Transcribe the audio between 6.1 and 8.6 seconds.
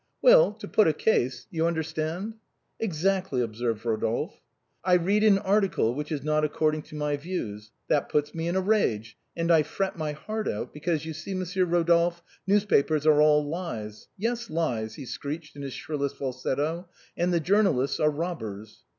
is not according to my views. That puts me in